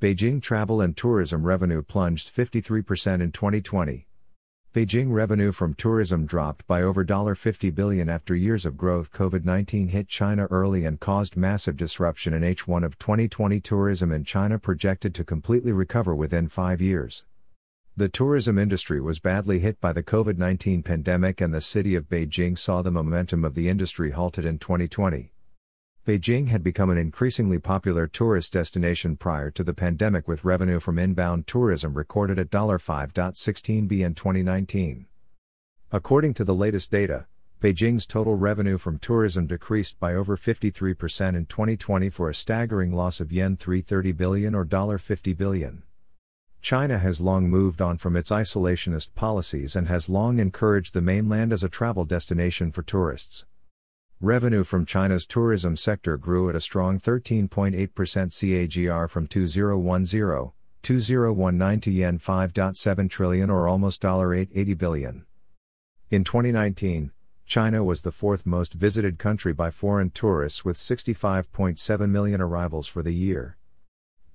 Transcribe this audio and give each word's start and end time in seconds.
Beijing 0.00 0.40
travel 0.40 0.80
and 0.80 0.96
tourism 0.96 1.42
revenue 1.44 1.82
plunged 1.82 2.32
53% 2.32 3.20
in 3.20 3.32
2020. 3.32 4.06
Beijing 4.72 5.10
revenue 5.10 5.50
from 5.50 5.74
tourism 5.74 6.24
dropped 6.24 6.64
by 6.68 6.82
over 6.82 7.04
50 7.34 7.70
billion 7.70 8.08
after 8.08 8.36
years 8.36 8.64
of 8.64 8.76
growth. 8.76 9.10
COVID 9.10 9.44
19 9.44 9.88
hit 9.88 10.06
China 10.06 10.46
early 10.52 10.84
and 10.84 11.00
caused 11.00 11.36
massive 11.36 11.76
disruption 11.76 12.32
in 12.32 12.42
H1 12.42 12.84
of 12.84 12.96
2020. 13.00 13.58
Tourism 13.58 14.12
in 14.12 14.22
China 14.22 14.56
projected 14.56 15.16
to 15.16 15.24
completely 15.24 15.72
recover 15.72 16.14
within 16.14 16.46
five 16.46 16.80
years. 16.80 17.24
The 17.96 18.08
tourism 18.08 18.56
industry 18.56 19.00
was 19.00 19.18
badly 19.18 19.58
hit 19.58 19.80
by 19.80 19.92
the 19.92 20.04
COVID 20.04 20.38
19 20.38 20.84
pandemic, 20.84 21.40
and 21.40 21.52
the 21.52 21.60
city 21.60 21.96
of 21.96 22.08
Beijing 22.08 22.56
saw 22.56 22.82
the 22.82 22.92
momentum 22.92 23.44
of 23.44 23.56
the 23.56 23.68
industry 23.68 24.12
halted 24.12 24.44
in 24.44 24.60
2020. 24.60 25.32
Beijing 26.08 26.48
had 26.48 26.62
become 26.62 26.88
an 26.88 26.96
increasingly 26.96 27.58
popular 27.58 28.06
tourist 28.06 28.54
destination 28.54 29.14
prior 29.14 29.50
to 29.50 29.62
the 29.62 29.74
pandemic 29.74 30.26
with 30.26 30.42
revenue 30.42 30.80
from 30.80 30.98
inbound 30.98 31.46
tourism 31.46 31.92
recorded 31.92 32.38
at 32.38 32.48
$5.16 32.48 33.86
b 33.86 34.02
in 34.02 34.14
2019. 34.14 35.04
According 35.92 36.32
to 36.32 36.44
the 36.44 36.54
latest 36.54 36.90
data, 36.90 37.26
Beijing's 37.60 38.06
total 38.06 38.36
revenue 38.36 38.78
from 38.78 38.98
tourism 38.98 39.46
decreased 39.46 40.00
by 40.00 40.14
over 40.14 40.38
53% 40.38 41.36
in 41.36 41.44
2020 41.44 42.08
for 42.08 42.30
a 42.30 42.34
staggering 42.34 42.94
loss 42.94 43.20
of 43.20 43.30
yen 43.30 43.58
330 43.58 44.12
billion 44.12 44.54
or 44.54 44.64
50 44.64 45.34
billion. 45.34 45.82
China 46.62 46.96
has 46.96 47.20
long 47.20 47.50
moved 47.50 47.82
on 47.82 47.98
from 47.98 48.16
its 48.16 48.30
isolationist 48.30 49.14
policies 49.14 49.76
and 49.76 49.88
has 49.88 50.08
long 50.08 50.38
encouraged 50.38 50.94
the 50.94 51.02
mainland 51.02 51.52
as 51.52 51.62
a 51.62 51.68
travel 51.68 52.06
destination 52.06 52.72
for 52.72 52.80
tourists. 52.80 53.44
Revenue 54.20 54.64
from 54.64 54.84
China's 54.84 55.26
tourism 55.26 55.76
sector 55.76 56.16
grew 56.16 56.48
at 56.48 56.56
a 56.56 56.60
strong 56.60 56.98
13.8% 56.98 57.92
CAGR 57.92 59.08
from 59.08 59.28
2010 59.28 60.50
2019 60.82 61.80
to 61.80 61.90
yen 61.92 62.18
5.7 62.18 63.10
trillion 63.10 63.48
or 63.48 63.68
almost 63.68 64.02
$880 64.02 64.76
billion. 64.76 65.24
In 66.10 66.24
2019, 66.24 67.12
China 67.46 67.84
was 67.84 68.02
the 68.02 68.10
fourth 68.10 68.44
most 68.44 68.72
visited 68.72 69.20
country 69.20 69.52
by 69.52 69.70
foreign 69.70 70.10
tourists 70.10 70.64
with 70.64 70.76
65.7 70.76 72.10
million 72.10 72.40
arrivals 72.40 72.88
for 72.88 73.04
the 73.04 73.14
year. 73.14 73.56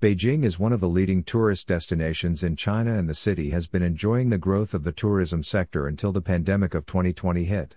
Beijing 0.00 0.44
is 0.44 0.58
one 0.58 0.72
of 0.72 0.80
the 0.80 0.88
leading 0.88 1.22
tourist 1.22 1.68
destinations 1.68 2.42
in 2.42 2.56
China 2.56 2.94
and 2.94 3.06
the 3.06 3.14
city 3.14 3.50
has 3.50 3.66
been 3.66 3.82
enjoying 3.82 4.30
the 4.30 4.38
growth 4.38 4.72
of 4.72 4.82
the 4.82 4.92
tourism 4.92 5.42
sector 5.42 5.86
until 5.86 6.10
the 6.10 6.22
pandemic 6.22 6.74
of 6.74 6.86
2020 6.86 7.44
hit. 7.44 7.76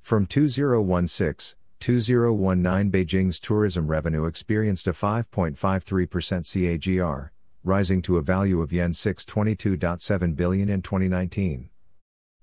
From 0.00 0.26
2016, 0.26 1.56
2019 1.78 2.90
Beijing's 2.90 3.38
tourism 3.38 3.86
revenue 3.86 4.24
experienced 4.24 4.88
a 4.88 4.92
5.53% 4.92 5.56
CAGR, 5.56 7.30
rising 7.62 8.02
to 8.02 8.16
a 8.16 8.22
value 8.22 8.60
of 8.60 8.72
yen 8.72 8.92
622.7 8.92 10.36
billion 10.36 10.68
in 10.68 10.82
2019. 10.82 11.70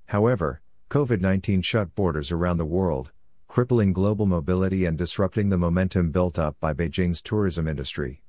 However, 0.05 0.61
COVID-19 0.89 1.63
shut 1.63 1.93
borders 1.93 2.31
around 2.31 2.57
the 2.57 2.65
world, 2.65 3.11
crippling 3.47 3.91
global 3.91 4.25
mobility 4.25 4.85
and 4.85 4.97
disrupting 4.97 5.49
the 5.49 5.57
momentum 5.57 6.11
built 6.11 6.39
up 6.39 6.55
by 6.61 6.73
Beijing's 6.73 7.21
tourism 7.21 7.67
industry. 7.67 8.21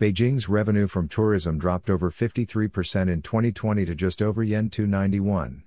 Beijing's 0.00 0.48
revenue 0.48 0.86
from 0.86 1.08
tourism 1.08 1.58
dropped 1.58 1.90
over 1.90 2.10
53% 2.10 3.10
in 3.10 3.20
2020 3.20 3.84
to 3.84 3.94
just 3.94 4.22
over 4.22 4.42
yen 4.42 4.70
291. 4.70 5.64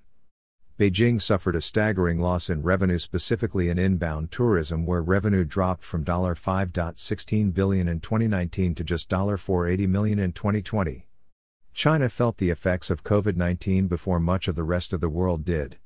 Beijing 0.79 1.19
suffered 1.19 1.55
a 1.55 1.61
staggering 1.61 2.19
loss 2.19 2.51
in 2.51 2.61
revenue 2.61 2.99
specifically 2.99 3.69
in 3.69 3.79
inbound 3.79 4.31
tourism 4.31 4.85
where 4.85 5.01
revenue 5.01 5.43
dropped 5.43 5.83
from 5.83 6.05
5.16 6.05 7.51
billion 7.51 7.87
in 7.87 7.99
2019 7.99 8.75
to 8.75 8.83
just 8.83 9.09
$480 9.09 9.89
million 9.89 10.19
in 10.19 10.33
2020. 10.33 11.07
China 11.73 12.09
felt 12.09 12.37
the 12.37 12.51
effects 12.51 12.91
of 12.91 13.03
COVID-19 13.03 13.89
before 13.89 14.19
much 14.19 14.47
of 14.47 14.55
the 14.55 14.63
rest 14.63 14.93
of 14.93 15.01
the 15.01 15.09
world 15.09 15.43
did. 15.43 15.79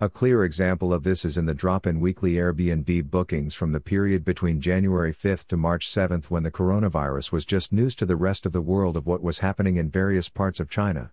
A 0.00 0.08
clear 0.08 0.44
example 0.44 0.92
of 0.92 1.04
this 1.04 1.24
is 1.24 1.38
in 1.38 1.46
the 1.46 1.54
drop 1.54 1.86
in 1.86 2.00
weekly 2.00 2.32
Airbnb 2.32 3.10
bookings 3.12 3.54
from 3.54 3.70
the 3.70 3.78
period 3.78 4.24
between 4.24 4.60
January 4.60 5.12
5 5.12 5.46
to 5.46 5.56
March 5.56 5.88
7 5.88 6.22
when 6.28 6.42
the 6.42 6.50
coronavirus 6.50 7.30
was 7.30 7.46
just 7.46 7.72
news 7.72 7.94
to 7.94 8.06
the 8.06 8.16
rest 8.16 8.46
of 8.46 8.52
the 8.52 8.60
world 8.60 8.96
of 8.96 9.06
what 9.06 9.22
was 9.22 9.38
happening 9.38 9.76
in 9.76 9.88
various 9.88 10.28
parts 10.28 10.58
of 10.58 10.68
China. 10.68 11.12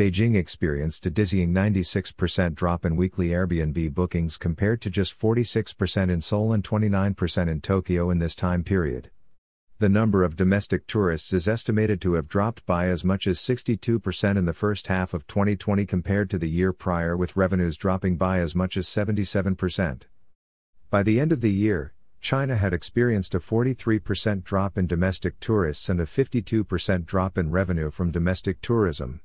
Beijing 0.00 0.34
experienced 0.34 1.04
a 1.04 1.10
dizzying 1.10 1.52
96% 1.52 2.54
drop 2.54 2.86
in 2.86 2.96
weekly 2.96 3.28
Airbnb 3.28 3.92
bookings 3.92 4.38
compared 4.38 4.80
to 4.80 4.88
just 4.88 5.20
46% 5.20 6.10
in 6.10 6.22
Seoul 6.22 6.54
and 6.54 6.64
29% 6.64 7.48
in 7.50 7.60
Tokyo 7.60 8.08
in 8.08 8.18
this 8.18 8.34
time 8.34 8.64
period. 8.64 9.10
The 9.78 9.90
number 9.90 10.24
of 10.24 10.36
domestic 10.36 10.86
tourists 10.86 11.34
is 11.34 11.46
estimated 11.46 12.00
to 12.00 12.14
have 12.14 12.28
dropped 12.28 12.64
by 12.64 12.86
as 12.88 13.04
much 13.04 13.26
as 13.26 13.38
62% 13.40 14.38
in 14.38 14.46
the 14.46 14.54
first 14.54 14.86
half 14.86 15.12
of 15.12 15.26
2020 15.26 15.84
compared 15.84 16.30
to 16.30 16.38
the 16.38 16.48
year 16.48 16.72
prior, 16.72 17.14
with 17.14 17.36
revenues 17.36 17.76
dropping 17.76 18.16
by 18.16 18.38
as 18.38 18.54
much 18.54 18.78
as 18.78 18.88
77%. 18.88 20.04
By 20.88 21.02
the 21.02 21.20
end 21.20 21.30
of 21.30 21.42
the 21.42 21.52
year, 21.52 21.92
China 22.22 22.56
had 22.56 22.72
experienced 22.72 23.34
a 23.34 23.38
43% 23.38 24.44
drop 24.44 24.78
in 24.78 24.86
domestic 24.86 25.38
tourists 25.40 25.90
and 25.90 26.00
a 26.00 26.06
52% 26.06 27.04
drop 27.04 27.36
in 27.36 27.50
revenue 27.50 27.90
from 27.90 28.10
domestic 28.10 28.62
tourism. 28.62 29.20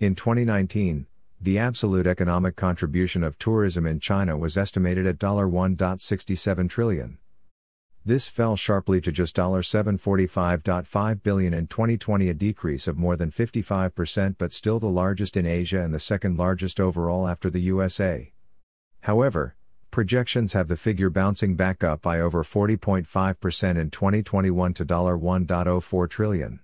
In 0.00 0.16
2019, 0.16 1.06
the 1.40 1.56
absolute 1.56 2.08
economic 2.08 2.56
contribution 2.56 3.22
of 3.22 3.38
tourism 3.38 3.86
in 3.86 4.00
China 4.00 4.36
was 4.36 4.58
estimated 4.58 5.06
at 5.06 5.20
1.67 5.20 6.68
trillion. 6.68 7.18
This 8.04 8.26
fell 8.26 8.56
sharply 8.56 9.00
to 9.00 9.12
just 9.12 9.36
$745.5 9.36 11.22
billion 11.22 11.54
in 11.54 11.68
2020, 11.68 12.28
a 12.28 12.34
decrease 12.34 12.88
of 12.88 12.98
more 12.98 13.16
than 13.16 13.30
55% 13.30 14.34
but 14.36 14.52
still 14.52 14.80
the 14.80 14.88
largest 14.88 15.36
in 15.36 15.46
Asia 15.46 15.80
and 15.80 15.94
the 15.94 16.00
second 16.00 16.36
largest 16.36 16.80
overall 16.80 17.28
after 17.28 17.48
the 17.48 17.60
USA. 17.60 18.32
However, 19.02 19.54
projections 19.92 20.54
have 20.54 20.66
the 20.66 20.76
figure 20.76 21.08
bouncing 21.08 21.54
back 21.54 21.84
up 21.84 22.02
by 22.02 22.18
over 22.18 22.42
40.5% 22.42 23.78
in 23.78 23.90
2021 23.90 24.74
to 24.74 24.84
$1.04 24.84 26.10
trillion. 26.10 26.60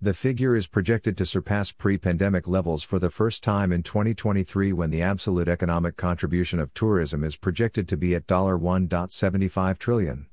The 0.00 0.14
figure 0.14 0.54
is 0.54 0.68
projected 0.68 1.16
to 1.16 1.26
surpass 1.26 1.72
pre 1.72 1.98
pandemic 1.98 2.46
levels 2.46 2.84
for 2.84 3.00
the 3.00 3.10
first 3.10 3.42
time 3.42 3.72
in 3.72 3.82
2023 3.82 4.72
when 4.72 4.90
the 4.90 5.02
absolute 5.02 5.48
economic 5.48 5.96
contribution 5.96 6.60
of 6.60 6.72
tourism 6.72 7.24
is 7.24 7.34
projected 7.34 7.88
to 7.88 7.96
be 7.96 8.14
at 8.14 8.28
$1.75 8.28 9.78
trillion. 9.78 10.28